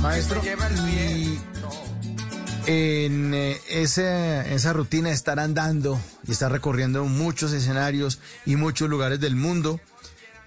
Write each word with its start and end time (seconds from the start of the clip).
Maestro, 0.00 0.40
y 0.88 1.38
en 2.66 3.34
eh, 3.34 3.60
esa, 3.68 4.46
esa 4.46 4.72
rutina 4.72 5.08
de 5.08 5.14
estar 5.14 5.38
andando 5.40 5.98
y 6.26 6.32
estar 6.32 6.52
recorriendo 6.52 7.04
muchos 7.04 7.52
escenarios 7.52 8.20
y 8.46 8.56
muchos 8.56 8.88
lugares 8.88 9.20
del 9.20 9.36
mundo, 9.36 9.80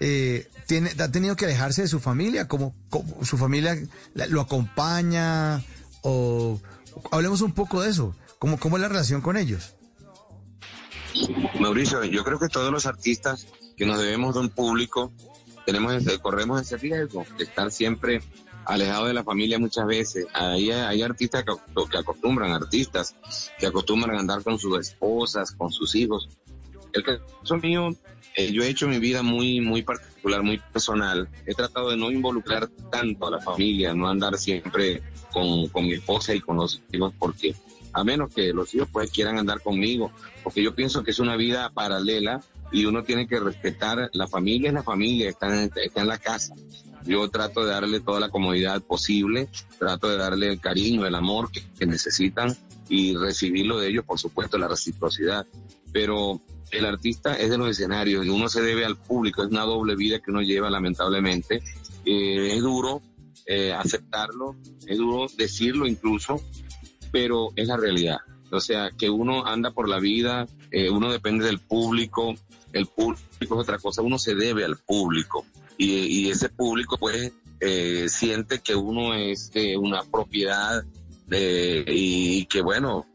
eh, 0.00 0.48
tiene, 0.66 0.90
¿ha 0.98 1.10
tenido 1.10 1.36
que 1.36 1.44
alejarse 1.46 1.82
de 1.82 1.88
su 1.88 2.00
familia? 2.00 2.48
¿Cómo, 2.48 2.74
cómo 2.90 3.24
su 3.24 3.36
familia 3.36 3.76
la- 4.14 4.26
lo 4.26 4.40
acompaña? 4.40 5.62
O 6.02 6.60
hablemos 7.10 7.40
un 7.40 7.52
poco 7.52 7.82
de 7.82 7.90
eso. 7.90 8.14
¿Cómo, 8.38 8.58
cómo 8.58 8.76
es 8.76 8.82
la 8.82 8.88
relación 8.88 9.20
con 9.20 9.36
ellos? 9.36 9.74
Mauricio, 11.60 12.04
yo 12.04 12.24
creo 12.24 12.38
que 12.38 12.48
todos 12.48 12.72
los 12.72 12.86
artistas 12.86 13.46
que 13.76 13.86
nos 13.86 13.98
debemos 14.00 14.34
de 14.34 14.40
un 14.40 14.48
público 14.50 15.12
tenemos 15.66 15.94
ese- 15.94 16.18
corremos 16.20 16.60
ese 16.62 16.76
riesgo 16.76 17.24
de 17.38 17.44
estar 17.44 17.70
siempre 17.70 18.22
alejados 18.66 19.08
de 19.08 19.14
la 19.14 19.24
familia 19.24 19.58
muchas 19.58 19.86
veces. 19.86 20.26
Hay, 20.32 20.70
artistas 21.02 21.44
que, 21.44 21.50
aco- 21.52 21.88
que 21.88 21.98
acostumbran, 21.98 22.52
artistas 22.52 23.14
que 23.58 23.66
acostumbran 23.66 24.16
andar 24.18 24.42
con 24.42 24.58
sus 24.58 24.78
esposas, 24.78 25.52
con 25.52 25.70
sus 25.72 25.94
hijos. 25.94 26.28
El 26.92 27.02
caso 27.02 27.56
mío, 27.62 27.90
eh, 28.36 28.52
yo 28.52 28.62
he 28.62 28.68
hecho 28.68 28.86
mi 28.88 28.98
vida 28.98 29.22
muy, 29.22 29.60
muy 29.60 29.82
particular, 29.82 30.42
muy 30.42 30.58
personal. 30.72 31.28
He 31.46 31.54
tratado 31.54 31.90
de 31.90 31.96
no 31.96 32.10
involucrar 32.10 32.68
tanto 32.90 33.26
a 33.26 33.30
la 33.32 33.40
familia, 33.40 33.94
no 33.94 34.08
andar 34.08 34.36
siempre 34.38 35.02
con, 35.32 35.68
con 35.68 35.84
mi 35.84 35.94
esposa 35.94 36.34
y 36.34 36.40
con 36.40 36.56
los 36.56 36.80
hijos, 36.92 37.12
porque 37.18 37.54
a 37.92 38.04
menos 38.04 38.32
que 38.34 38.52
los 38.52 38.74
hijos 38.74 38.88
pues 38.92 39.10
quieran 39.10 39.38
andar 39.38 39.60
conmigo, 39.60 40.10
porque 40.42 40.62
yo 40.62 40.74
pienso 40.74 41.02
que 41.04 41.10
es 41.12 41.18
una 41.18 41.36
vida 41.36 41.70
paralela 41.70 42.40
y 42.72 42.86
uno 42.86 43.02
tiene 43.04 43.26
que 43.28 43.38
respetar, 43.38 44.10
la 44.14 44.26
familia 44.26 44.68
es 44.68 44.74
la 44.74 44.82
familia, 44.82 45.28
está 45.28 45.46
en, 45.62 45.70
está 45.76 46.00
en 46.00 46.08
la 46.08 46.18
casa. 46.18 46.54
Yo 47.06 47.28
trato 47.28 47.64
de 47.64 47.72
darle 47.72 48.00
toda 48.00 48.18
la 48.18 48.30
comodidad 48.30 48.82
posible, 48.82 49.48
trato 49.78 50.08
de 50.08 50.16
darle 50.16 50.48
el 50.48 50.60
cariño, 50.60 51.06
el 51.06 51.14
amor 51.14 51.50
que, 51.50 51.86
necesitan 51.86 52.56
y 52.88 53.14
recibirlo 53.16 53.78
de 53.78 53.88
ellos, 53.88 54.04
por 54.04 54.18
supuesto, 54.18 54.56
la 54.56 54.68
reciprocidad. 54.68 55.46
Pero 55.92 56.40
el 56.70 56.86
artista 56.86 57.34
es 57.34 57.50
de 57.50 57.58
los 57.58 57.68
escenarios 57.68 58.24
y 58.24 58.30
uno 58.30 58.48
se 58.48 58.62
debe 58.62 58.86
al 58.86 58.96
público, 58.96 59.42
es 59.42 59.50
una 59.50 59.62
doble 59.62 59.96
vida 59.96 60.18
que 60.20 60.30
uno 60.30 60.40
lleva 60.40 60.70
lamentablemente. 60.70 61.62
Eh, 62.06 62.54
es 62.54 62.62
duro 62.62 63.02
eh, 63.46 63.72
aceptarlo, 63.72 64.56
es 64.86 64.96
duro 64.96 65.26
decirlo 65.36 65.86
incluso, 65.86 66.40
pero 67.12 67.50
es 67.54 67.68
la 67.68 67.76
realidad. 67.76 68.18
O 68.50 68.60
sea, 68.60 68.90
que 68.96 69.10
uno 69.10 69.44
anda 69.44 69.72
por 69.72 69.88
la 69.88 69.98
vida, 69.98 70.46
eh, 70.70 70.88
uno 70.88 71.12
depende 71.12 71.44
del 71.44 71.58
público, 71.58 72.34
el 72.72 72.86
público 72.86 73.20
es 73.40 73.50
otra 73.50 73.78
cosa, 73.78 74.00
uno 74.00 74.18
se 74.18 74.34
debe 74.34 74.64
al 74.64 74.78
público 74.78 75.44
y, 75.76 76.30
ese 76.30 76.48
público 76.48 76.96
pues 76.98 77.32
eh, 77.60 78.06
siente 78.08 78.60
que 78.60 78.74
uno 78.74 79.14
es 79.14 79.50
una 79.78 80.02
propiedad 80.02 80.84
eh, 81.30 81.84
y 81.86 82.46
que 82.46 82.62
bueno, 82.62 83.06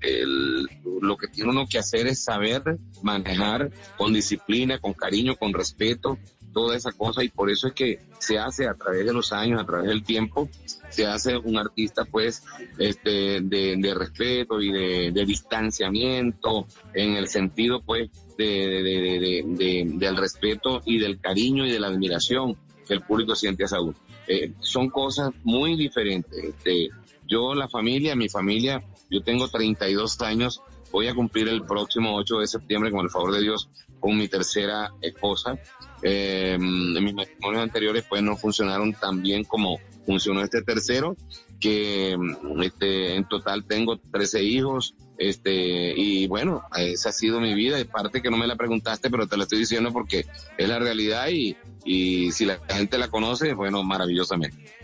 el- 0.00 0.68
lo 1.00 1.16
que 1.16 1.28
tiene 1.28 1.50
uno 1.50 1.66
que 1.68 1.78
hacer 1.78 2.06
es 2.06 2.22
saber 2.24 2.62
manejar 3.02 3.70
con 3.96 4.12
disciplina, 4.12 4.78
con 4.78 4.92
cariño, 4.92 5.36
con 5.36 5.52
respeto, 5.52 6.18
toda 6.52 6.76
esa 6.76 6.92
cosa 6.92 7.24
y 7.24 7.28
por 7.28 7.50
eso 7.50 7.68
es 7.68 7.72
que 7.72 7.98
se 8.18 8.38
hace 8.38 8.68
a 8.68 8.74
través 8.74 9.06
de 9.06 9.12
los 9.12 9.32
años, 9.32 9.60
a 9.60 9.64
través 9.66 9.88
del 9.88 10.04
tiempo, 10.04 10.48
se 10.90 11.06
hace 11.06 11.36
un 11.36 11.56
artista 11.56 12.04
pues 12.04 12.44
este 12.78 13.40
de, 13.40 13.94
respeto 13.96 14.60
y 14.60 14.70
de 14.70 15.24
distanciamiento 15.26 16.66
en 16.94 17.16
el 17.16 17.28
sentido 17.28 17.82
pues 17.82 18.10
de, 18.42 18.82
de- 18.82 18.82
de- 18.82 19.20
de- 19.20 19.44
de- 19.46 19.90
del 19.94 20.16
respeto 20.16 20.82
y 20.84 20.98
del 20.98 21.20
cariño 21.20 21.66
y 21.66 21.70
de 21.70 21.80
la 21.80 21.88
admiración 21.88 22.56
que 22.86 22.94
el 22.94 23.00
público 23.02 23.34
siente 23.34 23.64
hacia 23.64 23.80
uno. 23.80 23.94
Eh, 24.26 24.52
son 24.60 24.88
cosas 24.90 25.30
muy 25.44 25.76
diferentes. 25.76 26.42
Este, 26.42 26.88
yo, 27.26 27.54
la 27.54 27.68
familia, 27.68 28.14
mi 28.16 28.28
familia, 28.28 28.82
yo 29.10 29.22
tengo 29.22 29.48
32 29.48 30.20
años, 30.22 30.60
voy 30.90 31.08
a 31.08 31.14
cumplir 31.14 31.48
el 31.48 31.64
próximo 31.64 32.14
8 32.16 32.38
de 32.38 32.46
septiembre, 32.46 32.90
con 32.90 33.00
el 33.00 33.10
favor 33.10 33.32
de 33.32 33.40
Dios, 33.42 33.68
con 34.00 34.16
mi 34.16 34.28
tercera 34.28 34.90
esposa. 35.00 35.58
Eh, 36.02 36.56
mis 36.58 37.14
matrimonios 37.14 37.62
anteriores 37.62 38.04
pues 38.08 38.22
no 38.22 38.36
funcionaron 38.36 38.92
tan 38.94 39.22
bien 39.22 39.44
como 39.44 39.78
funcionó 40.04 40.42
este 40.42 40.62
tercero, 40.62 41.16
que 41.62 42.18
este, 42.62 43.14
en 43.14 43.24
total 43.28 43.64
tengo 43.64 43.96
13 43.96 44.42
hijos, 44.42 44.96
este, 45.16 45.94
y 45.96 46.26
bueno, 46.26 46.64
esa 46.76 47.10
ha 47.10 47.12
sido 47.12 47.40
mi 47.40 47.54
vida, 47.54 47.78
y 47.78 47.84
parte 47.84 48.20
que 48.20 48.30
no 48.30 48.36
me 48.36 48.48
la 48.48 48.56
preguntaste, 48.56 49.08
pero 49.08 49.28
te 49.28 49.36
la 49.36 49.44
estoy 49.44 49.60
diciendo 49.60 49.92
porque 49.92 50.26
es 50.58 50.68
la 50.68 50.80
realidad 50.80 51.28
y, 51.30 51.56
y 51.84 52.32
si 52.32 52.44
la 52.44 52.58
gente 52.68 52.98
la 52.98 53.08
conoce, 53.08 53.54
bueno, 53.54 53.84
maravillosamente. 53.84 54.74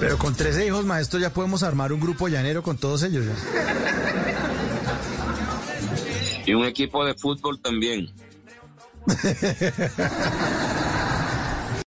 Pero 0.00 0.16
con 0.16 0.34
13 0.34 0.66
hijos, 0.66 0.86
maestro, 0.86 1.20
ya 1.20 1.30
podemos 1.30 1.62
armar 1.62 1.92
un 1.92 2.00
grupo 2.00 2.28
llanero 2.28 2.62
con 2.62 2.78
todos 2.78 3.02
ellos. 3.02 3.26
Y 6.46 6.54
un 6.54 6.64
equipo 6.64 7.04
de 7.04 7.12
fútbol 7.14 7.60
también. 7.60 8.10